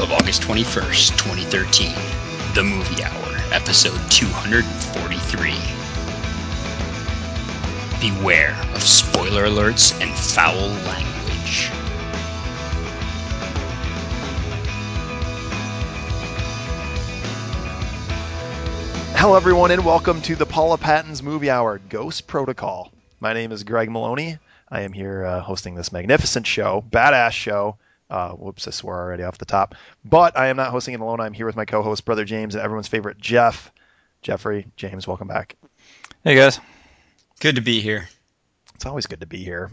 [0.00, 1.92] of August 21st, 2013.
[2.54, 5.52] The Movie Hour, episode 243.
[8.00, 11.68] Beware of spoiler alerts and foul language.
[19.18, 22.90] Hello, everyone, and welcome to the Paula Patton's Movie Hour Ghost Protocol.
[23.20, 24.38] My name is Greg Maloney.
[24.70, 27.76] I am here uh, hosting this magnificent show, badass show.
[28.10, 29.74] Uh, whoops, I swore already off the top.
[30.04, 31.20] But I am not hosting it alone.
[31.20, 33.70] I'm here with my co-host, brother James, and everyone's favorite Jeff.
[34.22, 35.56] Jeffrey, James, welcome back.
[36.24, 36.58] Hey guys.
[37.40, 38.08] Good to be here.
[38.74, 39.70] It's always good to be here.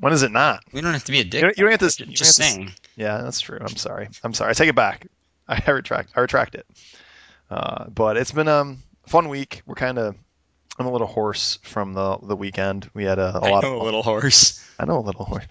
[0.00, 0.62] When is it not?
[0.72, 1.34] We don't have to be a dick.
[1.34, 2.00] You don't, you don't have to.
[2.00, 2.72] you don't just have to- saying.
[2.96, 3.58] Yeah, that's true.
[3.60, 4.08] I'm sorry.
[4.22, 4.50] I'm sorry.
[4.50, 5.06] I take it back.
[5.48, 6.12] I, I retract.
[6.16, 6.66] I retract it.
[7.50, 9.62] Uh, but it's been um, a fun week.
[9.66, 10.14] We're kind of.
[10.78, 12.90] I'm a little hoarse from the the weekend.
[12.94, 13.82] We had a, a I lot know of.
[13.82, 14.66] a little horse.
[14.78, 15.44] I know a little hoarse.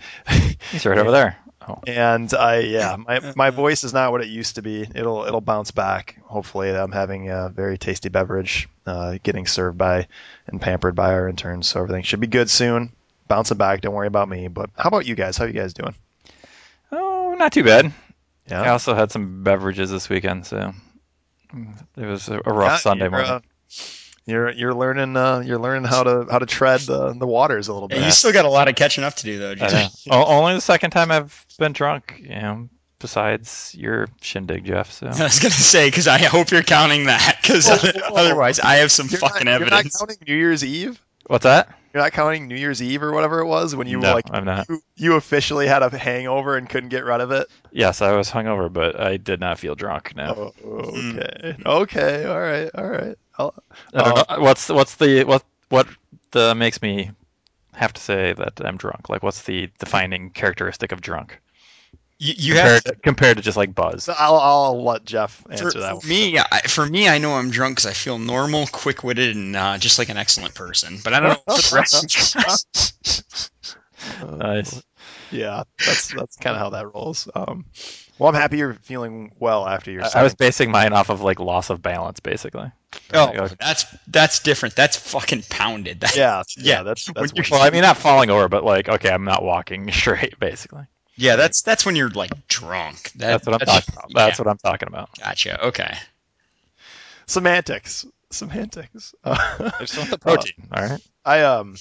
[0.72, 1.38] He's right over there.
[1.68, 1.80] Oh.
[1.88, 4.82] and I yeah, my my voice is not what it used to be.
[4.96, 6.18] It'll it'll bounce back.
[6.24, 10.08] Hopefully, I'm having a very tasty beverage, uh, getting served by
[10.48, 12.92] and pampered by our interns, so everything should be good soon.
[13.30, 13.82] Bouncing back.
[13.82, 14.50] Don't worry about me.
[14.50, 15.38] But how about you guys?
[15.38, 15.96] How you guys doing?
[16.92, 17.94] Oh, not too bad.
[18.50, 18.62] Yeah.
[18.62, 20.74] I also had some beverages this weekend, so
[21.96, 23.30] it was a, rough Yeah, Sunday morning.
[23.30, 23.40] uh,
[24.26, 27.74] you're you're learning uh, you're learning how to how to tread the, the waters a
[27.74, 28.00] little bit.
[28.00, 29.54] Yeah, you still got a lot of catching up to do, though.
[29.54, 29.90] Know.
[30.10, 34.92] Only the second time I've been drunk, you know, besides your shindig, Jeff.
[34.92, 38.92] So I was gonna say because I hope you're counting that because otherwise I have
[38.92, 40.00] some You're fucking not, evidence.
[40.00, 41.02] You're not counting New Year's Eve.
[41.28, 41.78] what's that?
[41.94, 44.46] You're not counting New Year's Eve or whatever it was when you no, like I'm
[44.46, 44.68] not.
[44.68, 47.48] you, you officially had a hangover and couldn't get rid of it.
[47.72, 50.16] Yes, I was hungover, but I did not feel drunk.
[50.16, 51.56] No, Oh, okay.
[51.64, 52.26] Okay.
[52.26, 52.72] All right.
[52.74, 53.16] All right.
[53.38, 53.54] I'll,
[53.94, 54.44] I don't uh, know.
[54.44, 55.88] What's what's the what what
[56.32, 57.12] the makes me
[57.74, 59.10] have to say that I'm drunk?
[59.10, 61.40] Like, what's the defining characteristic of drunk
[62.20, 64.08] You, you compared, have to, compared to just like buzz?
[64.08, 66.08] I'll I'll let Jeff answer for, that for one.
[66.08, 66.40] me.
[66.40, 70.00] I, for me, I know I'm drunk because I feel normal, quick-witted, and uh, just
[70.00, 71.00] like an excellent person.
[71.04, 72.04] But I don't know the rest.
[72.04, 73.50] of you guys.
[74.22, 74.84] Nice.
[75.32, 77.30] Yeah, that's that's kind of how that rolls.
[77.34, 77.66] Um,
[78.20, 80.04] well, I'm happy you're feeling well after your.
[80.04, 82.72] I, I was basing mine off of like loss of balance, basically.
[83.14, 83.56] Oh, okay.
[83.60, 84.76] that's that's different.
[84.76, 86.02] That's fucking pounded.
[86.02, 89.10] That, Yeah, yeah, Yeah, that's that's Well, I mean, not falling over, but like, okay,
[89.10, 90.86] I'm not walking straight, basically.
[91.16, 93.12] Yeah, that's that's when you're like drunk.
[93.14, 94.12] That, That's what I'm talking about.
[94.14, 95.10] That's yeah, what I'm talking about.
[95.18, 95.66] Gotcha.
[95.68, 95.96] Okay.
[97.26, 98.06] semantics.
[98.32, 99.14] Semantics.
[99.24, 100.68] Uh, I just want the protein.
[100.72, 101.02] All right.
[101.24, 101.76] I um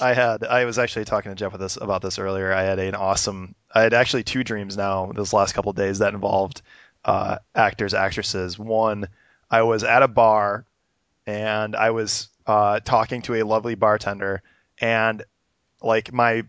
[0.00, 2.52] I had I was actually talking to Jeff with this about this earlier.
[2.52, 6.00] I had an awesome I had actually two dreams now those last couple of days
[6.00, 6.62] that involved
[7.04, 8.58] uh, actors actresses.
[8.58, 9.08] One,
[9.50, 10.66] I was at a bar
[11.26, 14.42] and I was uh, talking to a lovely bartender
[14.80, 15.22] and
[15.80, 16.44] like my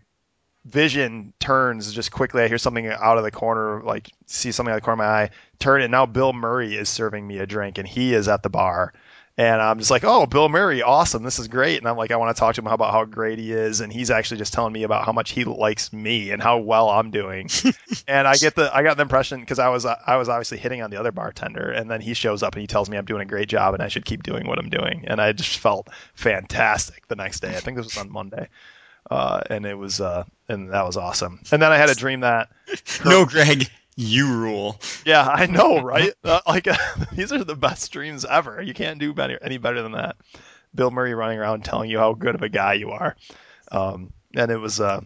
[0.64, 2.42] vision turns just quickly.
[2.42, 5.08] I hear something out of the corner, like see something out of the corner of
[5.08, 5.30] my eye.
[5.58, 8.50] Turn and now Bill Murray is serving me a drink and he is at the
[8.50, 8.92] bar.
[9.36, 11.24] And I'm just like, oh, Bill Murray, awesome.
[11.24, 11.78] This is great.
[11.78, 13.80] And I'm like, I want to talk to him about how great he is.
[13.80, 16.88] And he's actually just telling me about how much he likes me and how well
[16.88, 17.50] I'm doing.
[18.06, 20.82] and I get the, I got the impression because I was, I was obviously hitting
[20.82, 21.72] on the other bartender.
[21.72, 23.82] And then he shows up and he tells me I'm doing a great job and
[23.82, 25.04] I should keep doing what I'm doing.
[25.08, 27.56] And I just felt fantastic the next day.
[27.56, 28.48] I think this was on Monday.
[29.10, 31.40] Uh, and it was, uh, and that was awesome.
[31.52, 32.48] And then I had a dream that,
[33.04, 34.80] No, Greg, you rule.
[35.04, 36.12] yeah, I know, right?
[36.24, 36.66] Uh, like
[37.12, 38.60] these are the best dreams ever.
[38.62, 40.16] You can't do better, any better than that.
[40.74, 43.14] Bill Murray running around telling you how good of a guy you are,
[43.70, 45.00] um, and it was uh,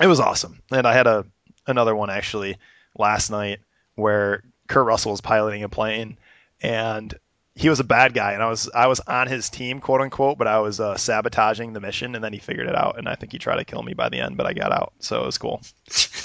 [0.00, 0.62] it was awesome.
[0.70, 1.26] And I had a
[1.66, 2.56] another one actually
[2.96, 3.58] last night
[3.96, 6.16] where Kurt Russell was piloting a plane,
[6.62, 7.14] and
[7.58, 10.36] he was a bad guy, and I was I was on his team, quote unquote,
[10.36, 13.14] but I was uh, sabotaging the mission, and then he figured it out, and I
[13.14, 15.26] think he tried to kill me by the end, but I got out, so it
[15.26, 15.62] was cool.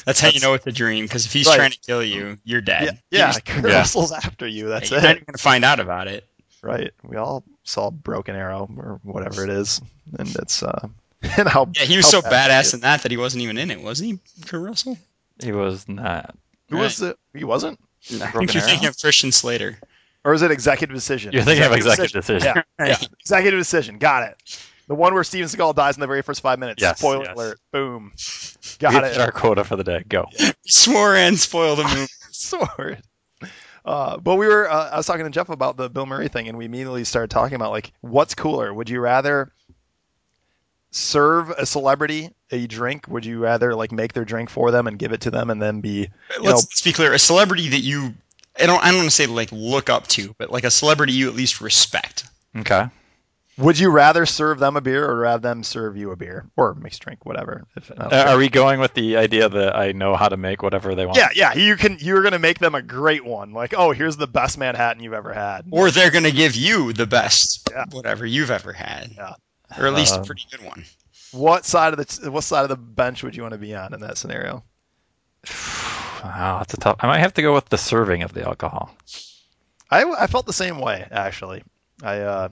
[0.06, 1.06] That's how you know it's a dream.
[1.06, 1.56] Because if he's Right.
[1.56, 3.00] trying to kill you, you're dead.
[3.10, 3.78] yeah, You're, Kurt Yeah.
[3.78, 4.68] Russell's after you.
[4.70, 4.92] That's it.
[4.92, 5.04] you're it.
[5.04, 6.28] not even gonna find out about it.
[6.62, 6.92] right?
[7.04, 9.80] We all saw Broken Arrow or whatever it is,
[10.20, 10.90] and it's uh,
[11.38, 13.72] and how Yeah, he was so bad badass in that that he wasn't even in
[13.72, 14.98] it, was he, Kurt Russell?
[15.42, 16.36] He was not.
[16.70, 17.18] Who was it?
[17.34, 17.80] He wasn't,
[18.22, 19.78] I think you're thinking of Christian Slater.
[20.24, 21.34] Or is it Executive Decision?
[21.34, 22.54] You're thinking of executive decision.
[22.80, 23.98] Yeah, yeah, Executive Decision.
[23.98, 24.68] Got it.
[24.88, 26.82] The one where Steven Seagal dies in the very first five minutes.
[26.82, 27.34] Yes, Spoiler yes.
[27.36, 27.60] alert.
[27.72, 28.12] Boom.
[28.80, 29.18] Got hit it.
[29.20, 30.04] our quota for the day.
[30.08, 30.26] Go.
[30.68, 32.08] Swore and spoiled the movie.
[32.32, 33.02] Sword.
[33.86, 34.70] Uh, but we were.
[34.70, 37.30] Uh, I was talking to Jeff about the Bill Murray thing, and we immediately started
[37.32, 38.74] talking about like, what's cooler?
[38.74, 39.52] Would you rather
[40.92, 43.08] serve a celebrity a drink?
[43.08, 45.62] Would you rather like make their drink for them and give it to them, and
[45.62, 47.14] then be let's, know- let's be clear.
[47.14, 48.14] A celebrity that you,
[48.60, 51.14] I don't, I don't want to say like look up to, but like a celebrity
[51.14, 52.26] you at least respect.
[52.56, 52.88] Okay.
[53.58, 56.74] Would you rather serve them a beer or have them serve you a beer or
[56.74, 57.66] mixed drink, whatever?
[57.76, 60.96] If, Uh, are we going with the idea that I know how to make whatever
[60.96, 61.18] they want?
[61.18, 61.54] yeah, yeah.
[61.54, 61.98] You can.
[62.00, 63.52] You're gonna make them a great one.
[63.52, 65.66] Like, oh, here's the best Manhattan you've ever had.
[65.70, 67.86] Or they're going to give you the best Yeah.
[67.92, 69.12] whatever you've ever had.
[69.16, 69.34] Yeah.
[69.78, 70.86] Or at least Um, a pretty good one.
[71.32, 73.94] What side of the what side of the bench would you want to be on
[73.94, 74.64] in that scenario?
[76.24, 76.98] Wow, that's a tough.
[77.00, 78.96] I might have to go with the serving of the alcohol.
[79.90, 81.64] I, I felt the same way actually.
[82.04, 82.50] I uh,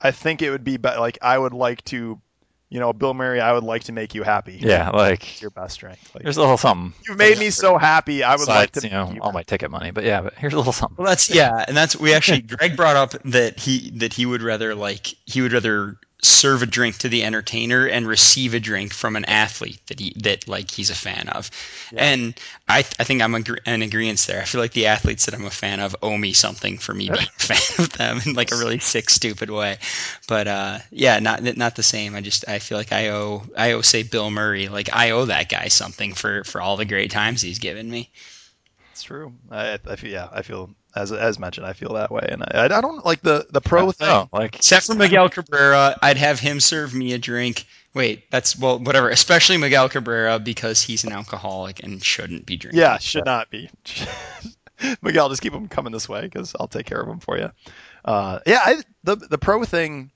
[0.00, 2.20] I think it would be, be like I would like to,
[2.68, 3.40] you know, Bill Murray.
[3.40, 4.58] I would like to make you happy.
[4.60, 5.98] Yeah, like It's your best drink.
[6.14, 6.94] Like, here's a little something.
[7.06, 8.22] you've made me so happy.
[8.22, 8.82] I would like to.
[8.82, 9.90] you know, you all my ticket money.
[9.90, 10.96] But yeah, but here's a little something.
[10.98, 14.42] Well, that's yeah, and that's we actually Greg brought up that he that he would
[14.42, 18.92] rather like he would rather serve a drink to the entertainer and receive a drink
[18.92, 21.48] from an athlete that he that like he's a fan of,
[21.92, 22.04] Yeah.
[22.12, 22.34] and
[22.68, 24.40] I I think I'm agre- in agreement there.
[24.42, 27.08] I feel like the athletes that I'm a fan of owe me something for me
[27.08, 29.78] being a fan of them in like a really sick, stupid way.
[30.26, 32.16] But uh, yeah, not not the same.
[32.16, 35.26] I just I feel like I owe I owe say Bill Murray like I owe
[35.26, 38.10] that guy something for for all the great times he's given me.
[38.92, 39.32] It's true.
[39.52, 40.28] I, I feel yeah.
[40.32, 41.66] I feel as as mentioned.
[41.66, 44.08] I feel that way, and I, I don't like the the pro thing.
[44.08, 47.66] No, like Except for Miguel Cabrera, I'd have him serve me a drink.
[47.94, 49.08] Wait, that's well, whatever.
[49.08, 52.80] Especially Miguel Cabrera because he's an alcoholic and shouldn't be drinking.
[52.80, 53.70] Yeah, should not be.
[55.02, 57.50] Miguel, just keep them coming this way because I'll take care of them for you.
[58.04, 60.10] Uh, yeah, I, the the pro thing,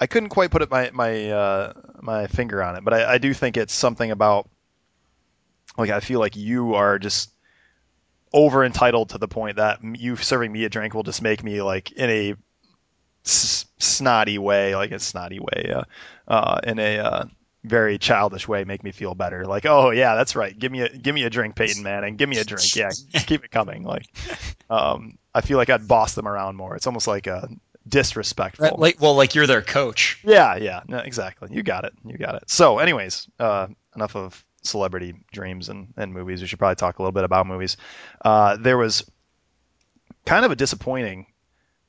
[0.00, 3.18] I couldn't quite put it my my uh, my finger on it, but I, I
[3.18, 4.48] do think it's something about
[5.76, 7.30] like I feel like you are just
[8.34, 11.62] over entitled to the point that you serving me a drink will just make me
[11.62, 12.34] like in a
[13.24, 15.84] s- snotty way, like a snotty way, uh,
[16.26, 17.24] uh, in a uh,
[17.62, 19.44] very childish way, make me feel better.
[19.46, 20.58] Like, oh yeah, that's right.
[20.58, 22.16] Give me a give me a drink, Peyton Manning.
[22.16, 22.74] Give me a drink.
[22.74, 23.84] Yeah, keep it coming.
[23.84, 24.06] Like,
[24.68, 26.74] um, I feel like I'd boss them around more.
[26.74, 27.48] It's almost like a
[27.86, 28.64] disrespectful.
[28.64, 30.20] Right, like well, like you're their coach.
[30.24, 31.50] Yeah, yeah, no, exactly.
[31.52, 31.92] You got it.
[32.04, 32.50] You got it.
[32.50, 36.40] So, anyways, uh, enough of celebrity dreams and, and movies.
[36.40, 37.76] We should probably talk a little bit about movies.
[38.24, 39.08] Uh, there was
[40.24, 41.26] kind of a disappointing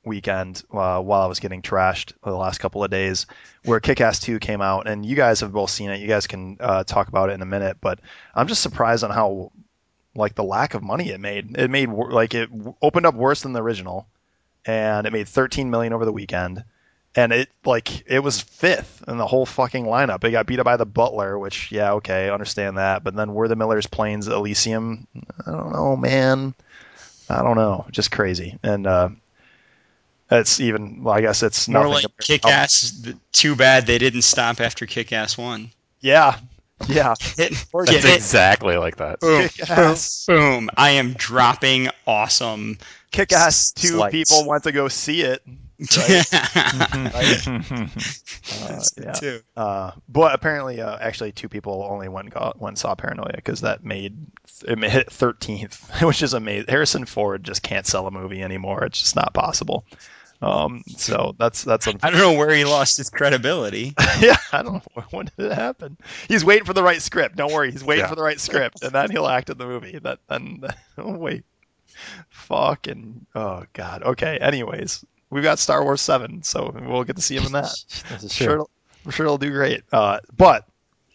[0.03, 3.25] weekend uh, while I was getting trashed the last couple of days,
[3.63, 5.99] where Kick-Ass 2 came out, and you guys have both seen it.
[5.99, 7.99] You guys can uh, talk about it in a minute, but
[8.33, 9.51] I'm just surprised on how
[10.15, 11.57] like the lack of money it made.
[11.57, 12.49] It made like it
[12.81, 14.07] opened up worse than the original,
[14.65, 16.63] and it made 13 million over the weekend
[17.15, 20.23] and it like it was fifth in the whole fucking lineup.
[20.23, 23.03] It got beat up by the Butler, which yeah, okay, understand that.
[23.03, 25.07] But then were the Millers Planes Elysium?
[25.45, 26.53] I don't know, man.
[27.29, 28.59] I don't know, just crazy.
[28.61, 29.09] And uh,
[30.29, 31.03] it's even.
[31.03, 31.93] Well, I guess it's More nothing.
[31.93, 33.01] like kick ass.
[33.31, 35.71] Too bad they didn't stop after kick ass one.
[36.01, 36.37] Yeah,
[36.87, 37.15] yeah.
[37.37, 38.15] Hit, that's it.
[38.15, 39.19] exactly like that.
[39.21, 40.25] Boom, Kick-Ass.
[40.27, 40.69] boom.
[40.75, 42.77] I am dropping awesome.
[43.11, 43.71] Kick ass.
[43.71, 44.11] Two Slights.
[44.11, 45.41] people want to go see it.
[48.61, 48.81] Uh,
[49.21, 49.37] yeah.
[49.57, 53.83] Uh, but apparently, uh, actually, two people only and got and saw Paranoia because that
[53.83, 54.15] made
[54.67, 56.67] it hit 13th, which is amazing.
[56.69, 58.83] Harrison Ford just can't sell a movie anymore.
[58.85, 59.85] It's just not possible.
[60.41, 63.93] Um, so that's that's I don't know where he lost his credibility.
[64.19, 64.35] yeah.
[64.51, 65.97] I don't know when did it happen.
[66.27, 67.35] He's waiting for the right script.
[67.37, 68.09] Don't worry, he's waiting Yeah.
[68.09, 69.97] for the right script, and then he'll act in the movie.
[69.99, 70.61] That then
[70.97, 71.43] oh wait,
[72.29, 74.03] fucking oh god.
[74.03, 74.37] Okay.
[74.37, 77.65] Anyways, we've got Star Wars Seven, so we'll get to see him in that.
[78.09, 78.53] This is sure, true.
[78.55, 78.69] it'll-
[79.05, 79.83] I'm sure it'll do great.
[79.93, 80.67] Uh, but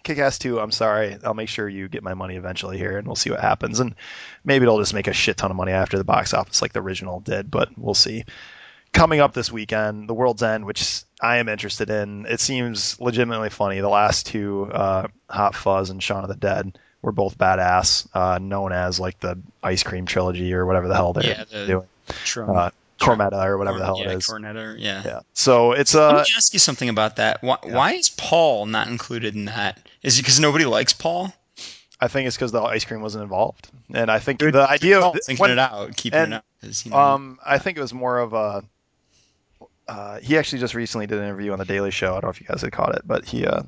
[0.04, 1.16] Kick-Ass 2, I'm sorry.
[1.24, 3.80] I'll make sure you get my money eventually here, and we'll see what happens.
[3.80, 3.96] And
[4.44, 6.80] maybe it'll just make a shit ton of money after the box office, like the
[6.80, 7.50] original did.
[7.50, 8.24] But we'll see.
[8.92, 12.26] Coming up this weekend, The World's End, which I am interested in.
[12.26, 13.80] It seems legitimately funny.
[13.80, 18.38] The last two, uh, Hot Fuzz and Shaun of the Dead, were both badass, uh,
[18.38, 21.86] known as like the ice cream trilogy or whatever the hell they're Yeah, the doing.
[22.24, 24.26] Trum, Uh, Cornetto or whatever the hell yeah, it is.
[24.28, 25.02] Cornetto, yeah.
[25.04, 25.20] Yeah.
[25.32, 27.42] So it's Let uh me ask you something about that.
[27.42, 27.74] Why, Yeah.
[27.74, 29.78] why is Paul not included in that?
[30.02, 31.32] Is it because nobody likes Paul?
[32.00, 35.00] I think it's because the ice cream wasn't involved, and I think Good- the idea
[35.00, 36.44] of thinking when- it out, keeping and, it out.
[36.62, 38.64] 'cause, you know, Um, I think it was more of a.
[39.88, 42.10] Uh, he actually just recently did an interview on the Daily Show.
[42.10, 43.62] I don't know if you guys had caught it, but he uh,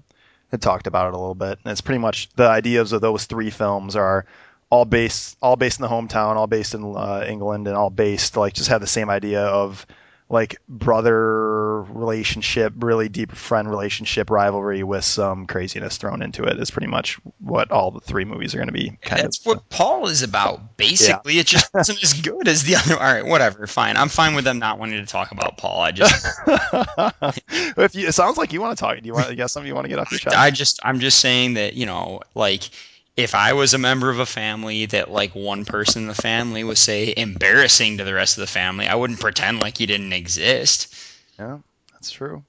[0.53, 1.59] had talked about it a little bit.
[1.65, 4.25] And it's pretty much the ideas of those three films are
[4.73, 8.39] all based, all based in the hometown, all based in uh, England, and all based
[8.39, 9.87] like just have the same idea of
[10.31, 16.59] like brother relationship, really deep friend relationship rivalry with some craziness thrown into it.
[16.59, 18.97] Is pretty much what all the three movies are going to be.
[19.03, 19.45] Kind that's of.
[19.45, 20.79] what Paul is about.
[20.79, 22.95] Basically, it just wasn't as good as the other.
[22.95, 23.99] All right, whatever, fine.
[23.99, 25.83] I'm fine with them not wanting to talk about Paul.
[25.83, 28.99] I just, if you, it sounds like you want to talk.
[28.99, 29.29] Do you want?
[29.29, 30.35] You got something you want to get off your chest?
[30.35, 32.71] I just, I'm just saying that you know, like.
[33.17, 36.65] If I was a member of a family that like one person in the family
[36.65, 40.13] was say embarrassing to the rest of the family, I wouldn't pretend like he didn't
[40.15, 40.95] exist.
[41.39, 41.59] Yeah,
[41.93, 42.43] that's true.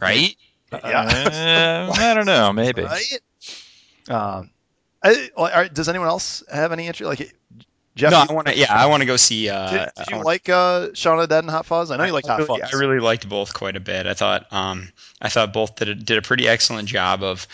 [0.00, 0.34] right?
[0.72, 1.88] Yeah.
[1.90, 2.52] Uh, I don't know.
[2.52, 2.82] Maybe.
[2.82, 3.18] Right?
[4.08, 4.50] Um,
[5.02, 7.20] I, like, are- does anyone else have any interest?
[7.20, 7.34] Like,
[7.94, 8.56] Jeff, no, I want to.
[8.56, 9.48] Yeah, I want to go see.
[9.48, 11.90] Uh, did, did I you wanna- like uh, Shaun of the Dead and Hot Fuzz?
[11.90, 12.74] I know you liked I Hot really, Fuzz.
[12.74, 14.06] I really liked both quite a bit.
[14.06, 17.46] I thought um, I thought both did a, did a pretty excellent job of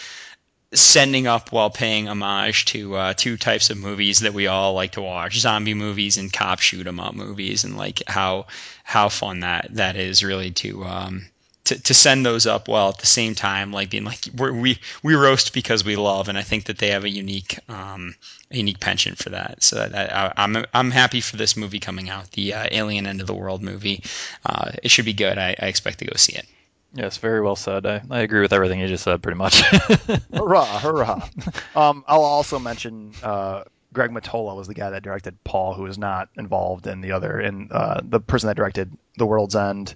[0.74, 4.92] sending up while paying homage to uh, two types of movies that we all like
[4.92, 8.46] to watch: zombie movies and cop shoot 'em up movies, and like how
[8.82, 10.84] how fun that that is really to.
[10.84, 11.26] Um,
[11.64, 15.14] to, to send those up while at the same time like being like we we
[15.14, 18.14] roast because we love and I think that they have a unique um,
[18.50, 19.62] a unique penchant for that.
[19.62, 23.22] So that I, I'm I'm happy for this movie coming out the uh, Alien End
[23.22, 24.02] of the World movie.
[24.44, 25.38] Uh, it should be good.
[25.38, 26.46] I, I expect to go see it
[26.94, 27.86] Yes, very well said.
[27.86, 29.60] I, I agree with everything you just said, pretty much.
[30.32, 31.28] hurrah, hurrah.
[31.74, 35.98] um, I'll also mention uh, Greg Mottola was the guy that directed Paul, who is
[35.98, 37.40] not involved in the other.
[37.40, 39.94] And uh, the person that directed The World's End,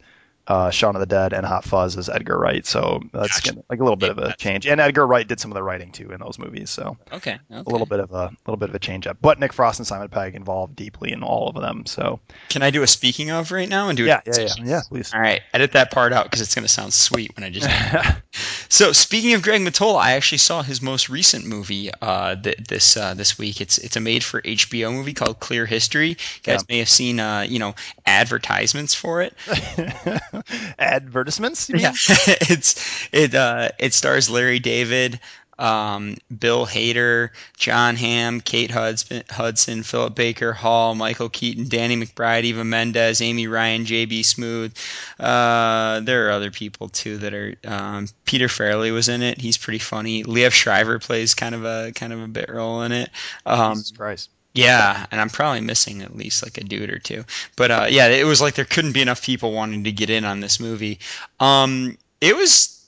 [0.48, 2.66] uh, Shaun of the Dead, and Hot Fuzz is Edgar Wright.
[2.66, 3.62] So that's Gotcha.
[3.68, 4.66] like a little bit of a change.
[4.66, 6.70] And Edgar Wright did some of the writing too in those movies.
[6.70, 9.18] So okay, a little bit of a little bit of a change up.
[9.20, 11.86] But Nick Frost and Simon Pegg involved deeply in all of them.
[11.86, 14.80] So can I do a speaking of right now and do yeah, yeah, yeah, yeah.
[14.88, 15.12] Please.
[15.12, 17.68] all right edit that part out because it's going to sound sweet when I just
[18.70, 22.96] So speaking of Greg Mottola, I actually saw his most recent movie uh, th- this
[22.96, 23.60] uh, this week.
[23.60, 26.10] It's it's a made for HBO movie called Clear History.
[26.10, 27.74] You guys may have seen uh, you know
[28.04, 29.34] advertisements for it.
[30.78, 31.68] Advertisements?
[31.68, 31.82] you mean?
[31.82, 35.20] Yeah, it's it uh, it stars Larry David,
[35.58, 42.44] um, Bill Hader, Jon Hamm, Kate Hudson, Hudson, Philip Baker Hall, Michael Keaton, Danny McBride,
[42.44, 44.22] Eva Mendes, Amy Ryan, J.B.
[44.22, 44.72] Smoove.
[45.18, 47.54] Uh, there are other people too that are.
[47.64, 49.40] Um, Peter Farrelly was in it.
[49.40, 50.22] He's pretty funny.
[50.24, 53.10] Liev Schreiber plays kind of a kind of a bit role in it.
[53.44, 54.30] Um, Jesus Christ.
[54.58, 57.24] Yeah, and I'm probably missing at least like a dude or two.
[57.56, 60.24] But uh, yeah, it was like there couldn't be enough people wanting to get in
[60.24, 60.98] on this movie.
[61.40, 62.84] Um, it was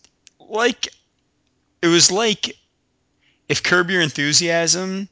[0.48, 0.88] like
[1.82, 2.56] it was like
[3.48, 5.08] if Curb Your Enthusiasm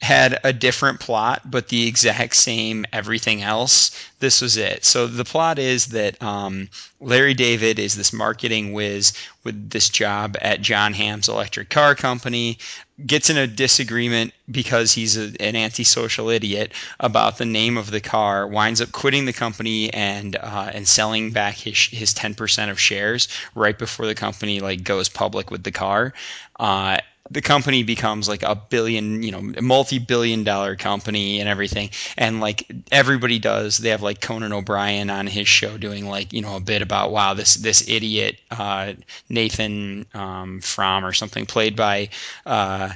[0.00, 3.90] had a different plot but the exact same everything else
[4.20, 4.84] this was it.
[4.84, 6.68] So the plot is that um,
[7.00, 9.12] larry david is this marketing whiz
[9.44, 12.58] with this job at jon hamm's electric car company
[13.06, 18.00] gets in a disagreement because he's a, an antisocial idiot about the name of the
[18.00, 22.78] car winds up quitting the company and uh, and selling back his his 10% of
[22.78, 26.12] shares right before the company like goes public with the car.
[26.58, 26.98] Uh,
[27.30, 31.90] the company becomes like a billion, you know, multi-billion dollar company and everything.
[32.16, 36.42] And like everybody does, they have like Conan O'Brien on his show doing like, you
[36.42, 38.94] know, a bit about wow, this this idiot uh,
[39.28, 42.08] Nathan um, Fromm or something played by
[42.46, 42.90] uh,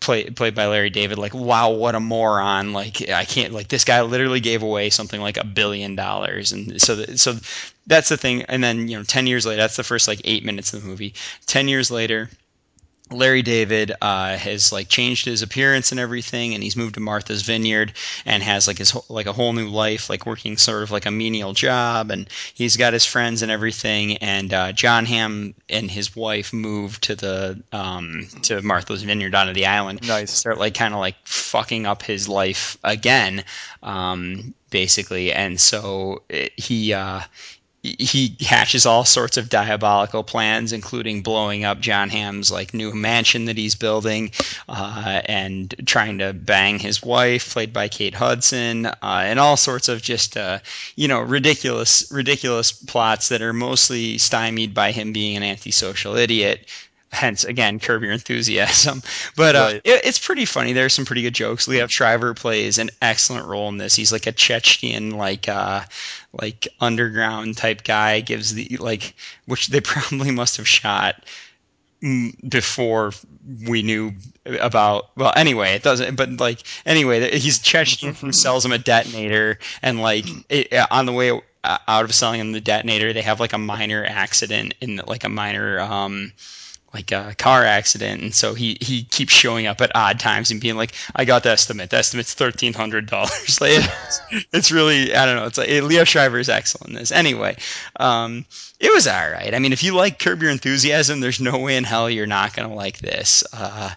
[0.00, 1.18] play, played by Larry David.
[1.18, 2.72] Like, wow, what a moron!
[2.72, 3.52] Like, I can't.
[3.52, 7.36] Like, this guy literally gave away something like a billion dollars, and so the, so
[7.86, 8.42] that's the thing.
[8.42, 10.88] And then you know, ten years later, that's the first like eight minutes of the
[10.88, 11.14] movie.
[11.46, 12.30] Ten years later.
[13.10, 17.42] Larry David uh, has like changed his appearance and everything, and he's moved to Martha's
[17.42, 17.92] Vineyard
[18.24, 21.06] and has like his whole- like a whole new life, like working sort of like
[21.06, 24.16] a menial job, and he's got his friends and everything.
[24.16, 29.52] And uh, Jon Hamm and his wife moved to the um, to Martha's Vineyard onto
[29.52, 30.32] the island, Nice.
[30.32, 33.44] start like kind of like fucking up his life again,
[33.84, 35.32] um, basically.
[35.32, 37.20] And so it, he uh,
[37.98, 43.46] he hatches all sorts of diabolical plans, including blowing up Jon Hamm's like new mansion
[43.46, 44.32] that he's building,
[44.68, 49.88] uh, and trying to bang his wife, played by Kate Hudson, uh, and all sorts
[49.88, 50.58] of just uh,
[50.96, 56.66] you know ridiculous, ridiculous plots that are mostly stymied by him being an antisocial idiot.
[57.16, 59.02] Hence, again, curb your enthusiasm.
[59.36, 59.80] But uh, Right.
[59.84, 60.74] it, it's pretty funny.
[60.74, 61.66] There's some pretty good jokes.
[61.66, 63.94] Liev Schreiber plays an excellent role in this.
[63.96, 65.80] He's like a chechen like uh,
[66.38, 68.20] like underground type guy.
[68.20, 69.14] Gives the like,
[69.46, 71.24] which they probably must have shot
[72.46, 73.12] before
[73.66, 74.12] we knew
[74.44, 75.16] about.
[75.16, 76.16] Well, anyway, it doesn't.
[76.16, 81.12] But like, anyway, he's Chechen who sells him a detonator, and like it, on the
[81.12, 81.30] way
[81.64, 85.24] uh, out of selling him the detonator, they have like a minor accident in like
[85.24, 86.32] a minor um
[86.94, 90.60] like a car accident, and so he he keeps showing up at odd times and
[90.60, 91.90] being like, "I got the estimate.
[91.90, 93.84] The estimate's thirteen hundred dollars." like,
[94.52, 95.46] it's, really I don't know.
[95.46, 97.12] It's like Liev Schreiber is excellent in this.
[97.12, 97.56] Anyway,
[97.96, 98.46] um,
[98.80, 99.52] it was all right.
[99.52, 102.54] I mean, if you like Curb Your Enthusiasm, there's no way in hell you're not
[102.54, 103.44] gonna like this.
[103.52, 103.90] Uh,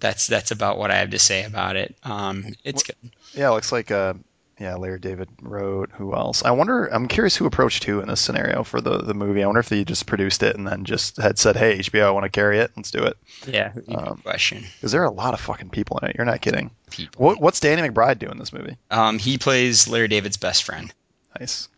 [0.00, 1.94] that's that's about what I have to say about it.
[2.02, 2.96] Um, it's good.
[3.34, 4.14] Yeah, it looks like uh,
[4.62, 5.90] yeah, Larry David wrote.
[5.94, 6.44] Who else?
[6.44, 6.86] I wonder.
[6.86, 9.42] I'm curious who approached who in this scenario for the the movie.
[9.42, 12.10] I wonder if they just produced it and then just had said, "Hey, HBO, I
[12.10, 12.70] want to carry it.
[12.76, 13.16] Let's do it."
[13.46, 14.64] Yeah, good Um, question.
[14.76, 16.16] Because there are a lot of fucking people in it.
[16.16, 16.70] You're not kidding.
[16.90, 17.24] People.
[17.24, 18.76] What what's Danny McBride doing in this movie?
[18.90, 20.92] Um, he plays Larry David's best friend.
[21.40, 21.68] Nice.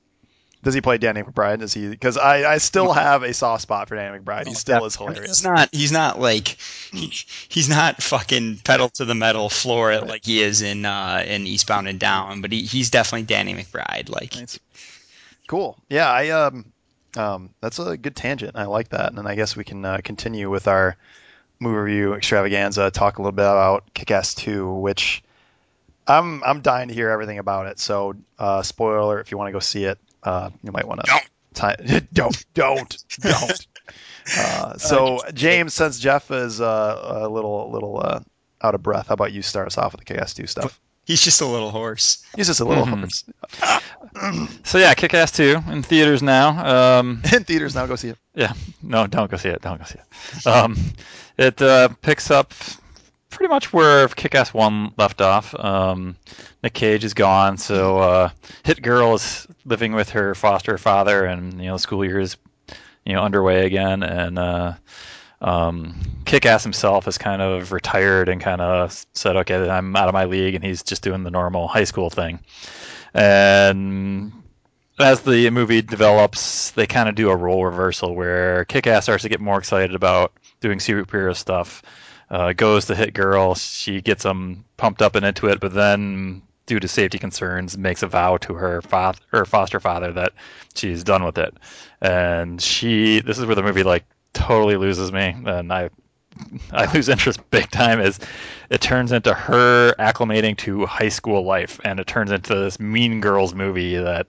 [0.65, 1.59] Does he play Danny McBride?
[1.61, 1.89] Does he?
[1.89, 4.47] Because I, I still have a soft spot for Danny McBride.
[4.47, 5.27] He still is hilarious.
[5.27, 5.69] he's not.
[5.73, 6.57] He's not like.
[6.91, 7.13] He,
[7.49, 11.47] he's not fucking pedal to the metal floor it like he is in uh, in
[11.47, 12.41] Eastbound and Down.
[12.41, 14.09] But he, he's definitely Danny McBride.
[14.09, 14.59] Like Nice.
[15.47, 15.77] Cool.
[15.91, 16.73] Yeah, I um,
[17.17, 18.57] um, that's a good tangent.
[18.57, 20.97] I like that, and then I guess we can uh, continue with our
[21.61, 22.91] movie review extravaganza.
[22.91, 25.23] Talk a little bit about Kick-Ass 2, which
[26.07, 27.79] I'm I'm dying to hear everything about it.
[27.79, 31.21] So, uh, spoiler if you want to go see it, uh, you might want to
[31.55, 32.13] Don't.
[32.13, 33.67] don't don't don't.
[34.39, 38.21] Uh, so, James, since Jeff is uh, a little little uh,
[38.63, 40.81] out of breath, how about you start us off with the Kick-Ass 2 stuff?
[41.05, 42.25] he's just a little horse.
[42.35, 43.01] He's just a little Mhm.
[43.01, 43.25] horse.
[44.65, 46.99] So yeah, Kick-Ass 2 in theaters now.
[47.01, 47.85] Um, in theaters now.
[47.87, 48.19] Go see it.
[48.35, 49.61] Yeah, no, don't go see it.
[49.61, 50.47] Don't go see it.
[50.47, 50.77] Um,
[51.37, 52.55] it uh, picks up
[53.35, 55.55] pretty much where Kick-Ass One left off.
[55.55, 56.17] Um,
[56.63, 58.29] Nick Cage is gone, so uh,
[58.63, 62.37] Hit Girl is living with her foster father, and you know, school year is
[63.05, 64.75] you know underway again, and uh,
[65.41, 70.15] um, Kick-Ass himself is kind of retired and kind of said, "Okay, I'm out of
[70.15, 72.41] my league," and he's just doing the normal high school thing,
[73.13, 74.33] and
[74.99, 79.29] as the movie develops, they kind of do a role reversal where Kick-Ass starts to
[79.29, 81.83] get more excited about doing superhero stuff.
[82.31, 86.43] Uh, goes to Hit Girl, she gets him pumped up and into it, but then,
[86.67, 90.33] due to safety concerns, makes a vow to her father, her foster father, that
[90.75, 91.55] she's done with it.
[92.01, 95.91] And she, this is where the movie like totally loses me, and I,
[96.73, 98.01] I lose interest big time.
[98.01, 98.19] Is
[98.71, 103.21] it turns into her acclimating to high school life, and it turns into this Mean
[103.21, 104.27] Girls movie that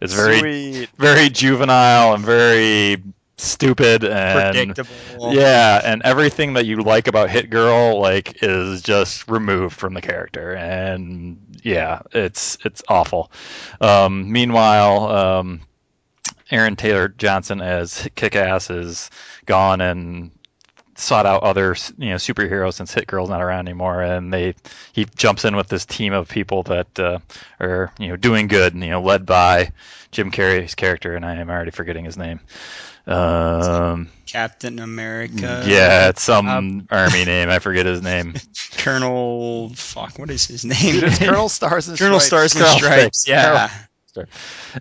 [0.00, 0.88] is very Sweet.
[0.98, 3.02] very juvenile and very
[3.36, 5.34] stupid and Predictable.
[5.34, 10.00] yeah and everything that you like about hit girl like is just removed from the
[10.00, 13.32] character and yeah it's it's awful
[13.80, 15.60] um, meanwhile um,
[16.52, 19.10] aaron taylor johnson as kick-ass is
[19.46, 20.30] gone and
[20.96, 24.54] sought out other you know superheroes since hit girl's not around anymore and they
[24.92, 27.18] he jumps in with this team of people that uh,
[27.58, 29.72] are you know doing good and, you know led by
[30.12, 32.38] jim carrey's character and i am already forgetting his name
[33.06, 35.62] um Captain America.
[35.66, 38.34] yeah it's some um, army name i forget his name
[38.78, 39.70] Colonel.
[39.74, 40.18] Fuck.
[40.18, 40.76] What is his name?
[41.04, 41.98] it's Colonel Stars and Stripes.
[42.08, 42.52] Colonel Stripes.
[42.52, 43.20] Stars and Stripes.
[43.22, 43.28] Stripes.
[43.28, 43.70] Yeah.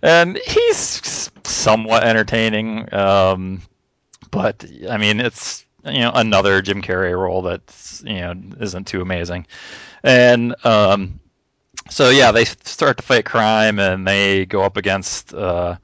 [0.01, 3.61] and he's somewhat entertaining um
[4.31, 9.01] but i mean it's you know another jim carrey role that's you know isn't too
[9.01, 9.45] amazing
[10.03, 11.19] and um
[11.89, 15.75] so yeah they start to fight crime and they go up against uh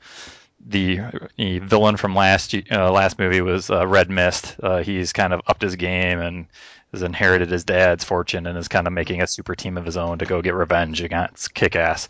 [0.69, 0.99] the,
[1.37, 4.55] the villain from last uh, last movie was uh, Red Mist.
[4.61, 6.47] Uh, he's kind of upped his game and
[6.91, 9.97] has inherited his dad's fortune and is kind of making a super team of his
[9.97, 12.07] own to go get revenge against Kick-Ass.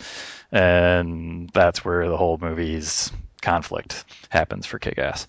[0.51, 5.27] And that's where the whole movie's conflict happens for Kick-Ass.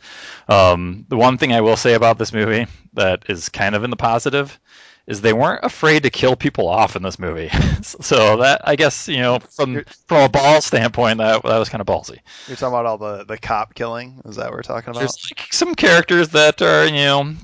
[0.49, 3.91] Um, the one thing I will say about this movie that is kind of in
[3.91, 4.59] the positive
[5.07, 7.49] is they weren't afraid to kill people off in this movie.
[7.83, 11.81] so that I guess you know from from a ball standpoint that that was kind
[11.81, 12.19] of ballsy.
[12.47, 14.21] You're talking about all the, the cop killing?
[14.25, 15.01] Is that what we're talking about?
[15.01, 17.35] There's like some characters that are you know.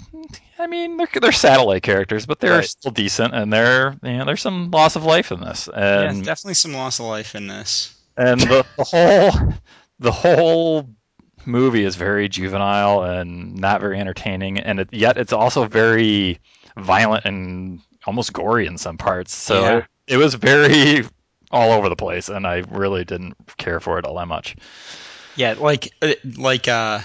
[0.58, 2.64] I mean, they're, they're satellite characters, but they're Right.
[2.64, 6.24] still decent, and they're you know there's some loss of life in this, Yeah, and
[6.24, 7.94] definitely some loss of life in this.
[8.16, 9.52] and the, the whole
[9.98, 10.88] the whole
[11.44, 16.40] movie is very juvenile and not very entertaining and it, yet it's also very
[16.76, 19.76] violent and almost gory in some parts so Yeah.
[19.78, 21.04] it, it was very
[21.50, 24.56] all over the place and i really didn't care for it all that much
[25.36, 27.00] Yeah, like uh, like uh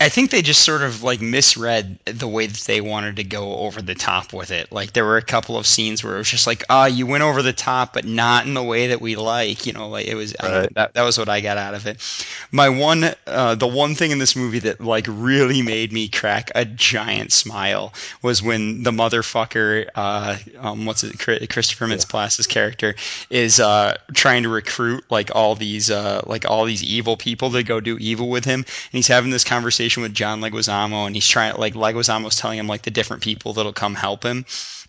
[0.00, 3.56] I think they just sort of like misread the way that they wanted to go
[3.56, 4.72] over the top with it.
[4.72, 7.22] Like there were a couple of scenes where it was just like, ah, you went
[7.22, 9.66] over the top, but not in the way that we like.
[9.66, 10.72] You know, like it was Right.
[10.74, 12.02] that that was what I got out of it.
[12.50, 16.50] My one, uh, the one thing in this movie that like really made me crack
[16.54, 22.94] a giant smile was when the motherfucker, uh, um, what's it, Christopher Mintz-Plasse's character
[23.30, 27.62] is uh, trying to recruit like all these uh, like all these evil people to
[27.62, 31.28] go do evil with him, and he's having this conversation with John Leguizamo, and he's
[31.28, 34.44] trying like Leguizamo's telling him like the different people that'll come help him,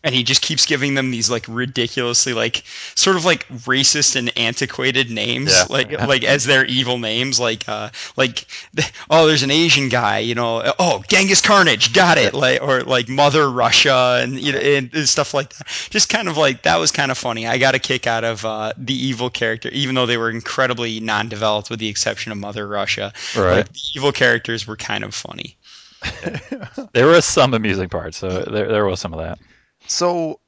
[0.07, 2.63] and he just keeps giving them these like ridiculously like
[2.95, 5.65] sort of like racist and antiquated names, Yeah.
[5.69, 8.45] like like as their evil names, like uh like
[9.09, 13.09] oh there's an Asian guy, you know, oh Genghis Carnage, got it, like or like
[13.09, 15.67] Mother Russia and you know and, and stuff like that.
[15.89, 17.45] Just kind of like that was kind of funny.
[17.45, 21.01] I got a kick out of uh, the evil character, even though they were incredibly
[21.01, 23.11] non-developed, with the exception of Mother Russia.
[23.35, 25.57] right Like the evil characters were kind of funny.
[26.93, 29.39] there was some amusing parts so there, there was some of that
[29.85, 30.39] So,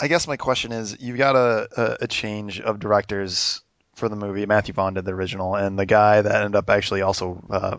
[0.00, 3.62] I guess my question is, you've got a, a, change of directors
[3.96, 4.46] for the movie.
[4.46, 7.78] Matthew Vaughn did the original, and the guy that ended up actually also uh,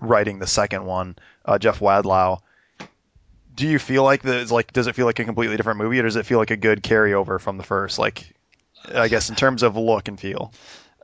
[0.00, 2.40] writing the second one, uh, Jeff Wadlow.
[3.54, 6.04] Do you feel like the like does it feel like a completely different movie, or
[6.04, 7.98] does it feel like a good carryover from the first?
[7.98, 8.34] Like,
[8.92, 10.52] I guess in terms of look and feel.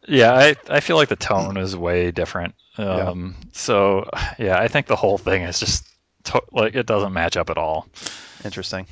[0.09, 2.55] Yeah, I, I feel like the tone is way different.
[2.79, 5.87] Um, So yeah, I think the whole thing is just
[6.25, 7.89] to- like it doesn't match up at all.
[8.47, 8.87] Interesting.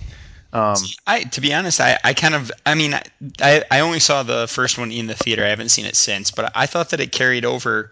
[0.53, 2.95] Um, I to be honest, I, I kind of I mean
[3.41, 5.45] I, I only saw the first one in the theater.
[5.45, 7.91] I haven't seen it since, but I thought that it carried over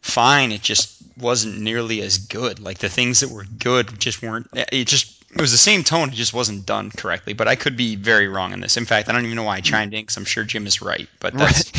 [0.00, 0.50] fine.
[0.50, 2.58] It just wasn't nearly as good.
[2.58, 4.48] Like the things that were good just weren't.
[4.54, 6.08] It just it was the same tone.
[6.08, 7.32] It just wasn't done correctly.
[7.32, 8.76] But I could be very wrong in this.
[8.76, 10.82] In fact, I don't even know why I chimed in because I'm sure Jim is
[10.82, 11.08] right.
[11.20, 11.70] But that's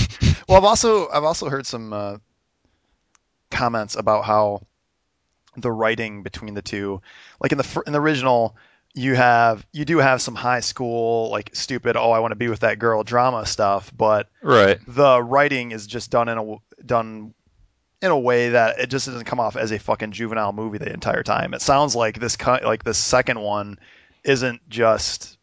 [0.48, 2.18] well, I've also I've also heard some uh,
[3.50, 4.66] comments about how
[5.58, 7.02] the writing between the two,
[7.42, 8.56] like in the in the original,
[8.94, 12.50] you have you do have some high school like stupid oh I want to be
[12.50, 14.80] with that girl drama stuff, but Right.
[14.88, 17.34] the writing is just done in a done
[18.02, 20.92] in a way that it just doesn't come off as a fucking juvenile movie the
[20.92, 21.54] entire time.
[21.54, 23.78] It sounds like this like the second one
[24.24, 25.38] isn't just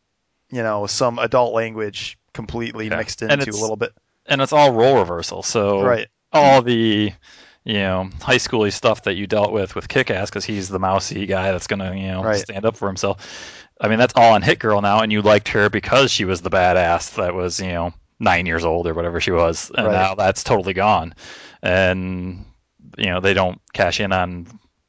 [0.51, 2.97] you know some adult language completely Yeah.
[2.97, 3.93] mixed into a little bit
[4.27, 5.43] And it's all role reversal.
[5.43, 6.09] So right.
[6.33, 7.13] all the
[7.69, 11.27] you know high schooly stuff that you dealt with with Kick-Ass because he's the mousy
[11.27, 12.41] guy that's gonna you know Right.
[12.41, 13.63] stand up for himself.
[13.81, 16.41] I mean that's all on Hit Girl now, and you liked her because she was
[16.41, 19.93] the badass that was you know nine years old or whatever she was, and Right.
[19.93, 21.15] now that's totally gone,
[21.63, 22.45] and
[22.97, 24.47] you know they don't cash in on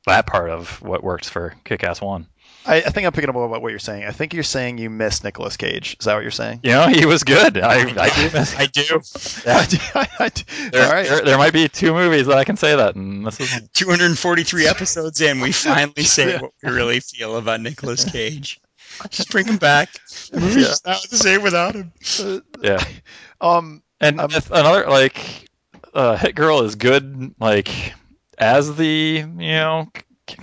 [0.07, 2.27] that part of what works for Kick-Ass One.
[2.69, 4.03] I, I think I'm picking up on what you're saying.
[4.05, 5.97] I think you're saying you miss Nicolas Cage.
[5.99, 6.59] Is that what you're saying?
[6.63, 7.57] You know he was good.
[7.57, 8.55] I I do miss.
[8.57, 9.01] I do.
[9.45, 9.65] Yeah.
[10.71, 11.07] There, All right.
[11.07, 14.67] there, there might be two movies that I can say that, and this is 243
[14.67, 16.41] episodes in, we finally say Yeah.
[16.41, 18.59] what we really feel about Nicolas Cage.
[19.09, 19.89] Just bring him back.
[20.31, 21.91] The movie's just not the same without him.
[22.61, 22.83] yeah.
[23.41, 23.81] Um.
[24.01, 25.49] And Um, another like
[25.93, 27.93] uh, Hit Girl is good like
[28.37, 28.85] as the
[29.25, 29.89] you know
[30.27, 30.37] k-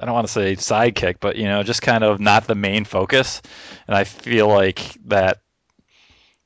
[0.00, 2.84] I don't want to say sidekick, but you know just kind of not the main
[2.84, 3.42] focus.
[3.86, 5.38] And I feel like that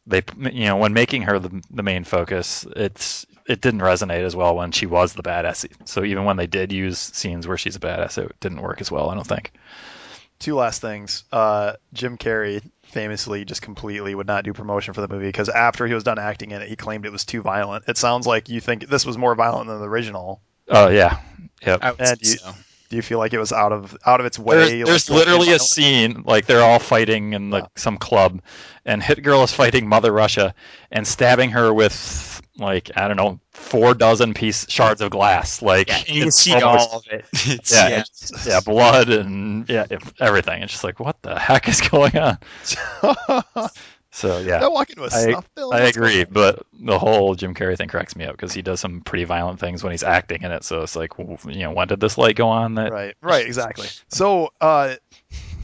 [0.07, 4.35] they you know when making her the, the main focus, it's it didn't resonate as
[4.35, 5.67] well when she was the badass.
[5.87, 8.91] So even when they did use scenes where she's a badass, it didn't work as
[8.91, 9.11] well.
[9.11, 9.53] I don't think.
[10.39, 11.25] Two last things.
[11.31, 15.87] Uh, Jim Carrey famously just completely would not do promotion for the movie because after
[15.87, 17.85] he was done acting in it, he claimed it was too violent.
[17.89, 20.43] It sounds like you think this was more violent than the original.
[20.69, 21.19] Oh yeah,
[21.65, 21.81] yep.
[21.99, 22.53] And you- so.
[22.91, 24.57] Do you feel like it was out of out of its way?
[24.57, 28.41] There's, like, there's literally a scene like they're all fighting in like some club,
[28.85, 30.55] and Hit Girl is fighting Mother Russia
[30.93, 35.61] and stabbing her with like I don't know four dozen piece shards of glass.
[35.63, 37.25] Like Yeah, you it's see almost- all of it.
[37.33, 38.01] It's, Yeah, yeah.
[38.01, 39.87] it's- yeah, blood and yeah,
[40.21, 40.63] everything.
[40.63, 42.39] It's just like what the heck is going on?
[44.17, 45.75] So yeah, Don't walk into a I- snuff film.
[45.75, 46.29] I agree, on?
[46.31, 49.59] but the whole Jim Carrey thing cracks me up because he does some pretty violent
[49.59, 50.63] things when he's acting in it.
[50.63, 52.77] So it's like, you know, when did this light go on?
[52.77, 53.17] That Right.
[53.21, 53.45] Right.
[53.45, 53.89] Exactly.
[54.09, 54.95] So, uh,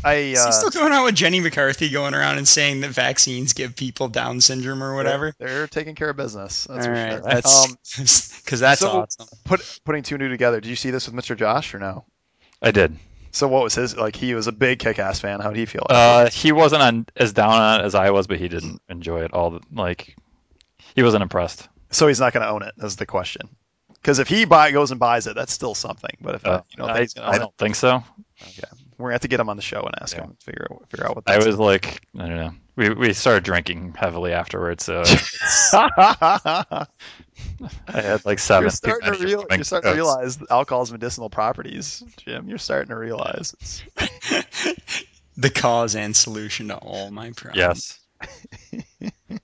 [0.03, 2.91] I Is uh, he still going on with Jenny McCarthy going around and saying that
[2.91, 5.33] vaccines give people Down syndrome or whatever?
[5.39, 6.65] They're, they're taking care of business.
[6.65, 7.21] That's All for right, sure.
[7.23, 7.71] that's Um,
[8.43, 9.29] because that's so- awesome.
[9.45, 10.61] put putting two new together.
[10.61, 11.37] Did you see this with Mr.
[11.37, 12.05] Josh or no?
[12.61, 12.97] I did.
[13.33, 14.17] So what was his like?
[14.17, 15.41] He was a big Kick-Ass fan.
[15.41, 15.87] How did he feel?
[15.89, 19.23] Uh, he wasn't on as down on it as I was, but he didn't enjoy
[19.25, 19.61] it all.
[19.73, 20.17] Like,
[20.97, 21.69] he wasn't impressed.
[21.91, 22.75] so he's not going to own it.
[22.79, 23.49] Is the question?
[23.95, 26.17] Because if he buy goes and buys it, that's still something.
[26.21, 28.03] But if Uh, you think I, he's going to I don't think so.
[28.43, 28.63] okay.
[28.99, 30.25] we're gonna have to get him on the show and ask Yeah.
[30.25, 31.29] him figure out figure out what.
[31.29, 32.53] I was like, I don't know.
[32.77, 35.03] We we started drinking heavily afterwards, so
[37.89, 38.65] I had like seven.
[38.65, 42.49] you're starting to real, You're starting to realize alcohol's medicinal properties, Jim.
[42.49, 43.55] You're starting to realize.
[43.61, 43.83] It's,
[45.37, 47.99] the cause and solution to all my problems.
[48.21, 49.11] Yes.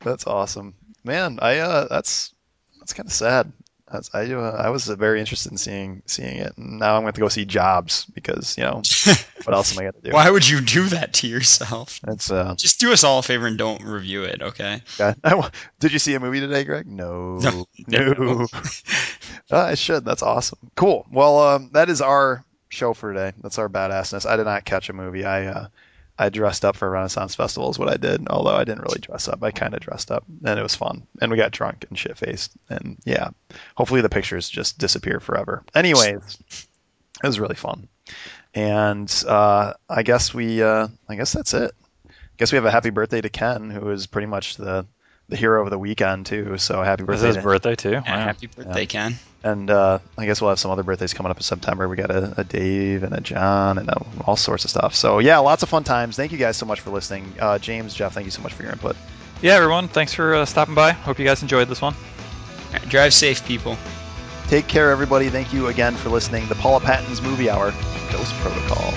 [0.00, 1.38] That's awesome, man.
[1.42, 2.32] I uh, that's
[2.78, 3.52] that's kind of sad.
[3.90, 7.12] That's, I uh, I was very interested in seeing seeing it, and now I'm going
[7.12, 8.82] to go see Jobs because you know
[9.44, 10.10] what else am I going to do?
[10.10, 12.00] Why would you do that to yourself?
[12.08, 14.82] It's uh, Just do us all a favor and don't review it, okay?
[14.98, 15.14] yeah.
[15.78, 16.88] Did you see a movie today, Greg?
[16.88, 17.66] No, No.
[17.86, 18.46] no.
[19.52, 20.04] Uh, I should.
[20.04, 20.58] That's awesome.
[20.74, 21.06] Cool.
[21.12, 23.32] Well, um, that is our show for today.
[23.40, 24.26] That's our badassness.
[24.26, 25.24] I did not catch a movie.
[25.24, 25.66] I uh,
[26.18, 28.26] I dressed up for Renaissance Festival is what I did.
[28.28, 29.42] Although I didn't really dress up.
[29.42, 31.06] I kind of dressed up, and it was fun.
[31.20, 32.52] And we got drunk and shit faced.
[32.68, 33.30] And yeah,
[33.74, 35.62] hopefully the pictures just disappear forever.
[35.74, 36.38] Anyways,
[37.22, 37.88] it was really fun.
[38.54, 41.72] And uh, I guess we uh, I guess that's it.
[42.08, 44.86] I guess we have a happy birthday to Ken, who is pretty much the
[45.28, 46.56] the hero of the weekend too.
[46.58, 47.28] So happy This birthday!
[47.30, 47.92] is his birthday too.
[47.94, 48.02] Wow.
[48.04, 49.14] happy birthday, Ken.
[49.42, 51.88] and uh, I guess we'll have some other birthdays coming up in September.
[51.88, 54.94] We got a, a Dave and a John and uh all sorts of stuff.
[54.94, 56.16] So yeah, lots of fun times.
[56.16, 57.32] Thank you guys so much for listening.
[57.40, 58.96] Uh, James, Jeff, thank you so much for your input.
[59.42, 60.92] yeah, everyone, thanks for uh, stopping by.
[60.92, 61.94] Hope you guys enjoyed this one.
[62.88, 63.76] drive safe, people.
[64.48, 65.28] Take care, everybody.
[65.28, 66.46] Thank you again for listening.
[66.46, 67.72] The Paula Patton's Movie Hour,
[68.12, 68.92] Ghost Protocol.